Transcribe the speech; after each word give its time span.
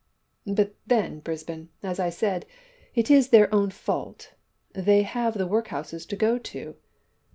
"But, 0.47 0.73
then, 0.87 1.19
Brisbane, 1.19 1.69
as 1.83 1.99
I 1.99 2.09
said, 2.09 2.47
it 2.95 3.11
is 3.11 3.29
their 3.29 3.53
own 3.53 3.69
fault 3.69 4.33
they 4.73 5.03
have 5.03 5.37
the 5.37 5.45
workhouse 5.45 6.03
to 6.07 6.15
go 6.15 6.39
to." 6.39 6.75